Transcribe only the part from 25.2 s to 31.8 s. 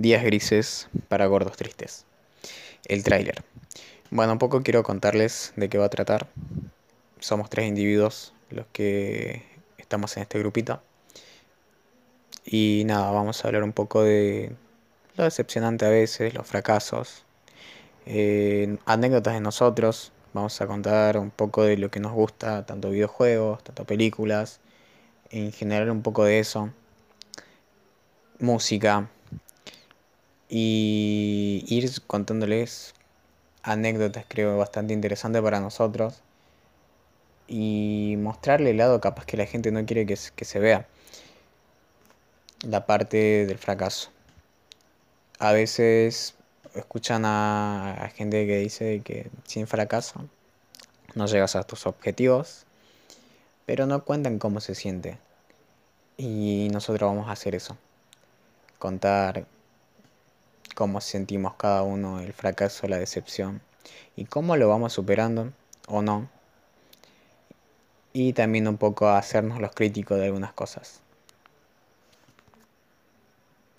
en general un poco de eso. Música, y